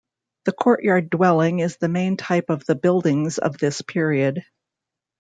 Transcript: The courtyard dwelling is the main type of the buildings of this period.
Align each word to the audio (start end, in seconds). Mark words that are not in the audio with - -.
The 0.45 0.51
courtyard 0.51 1.11
dwelling 1.11 1.59
is 1.59 1.77
the 1.77 1.87
main 1.87 2.17
type 2.17 2.49
of 2.49 2.65
the 2.65 2.73
buildings 2.73 3.37
of 3.37 3.59
this 3.59 3.83
period. 3.83 4.43